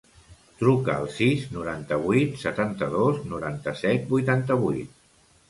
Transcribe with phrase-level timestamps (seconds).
[0.61, 4.99] Truca al sis, noranta-vuit, setanta-dos, noranta-set, vuitanta-vuit.